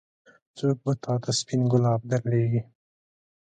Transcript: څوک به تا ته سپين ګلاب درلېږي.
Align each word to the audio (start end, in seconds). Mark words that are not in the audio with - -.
څوک 0.57 0.77
به 0.83 0.91
تا 1.03 1.13
ته 1.23 1.31
سپين 1.39 1.61
ګلاب 1.71 2.01
درلېږي. 2.11 2.61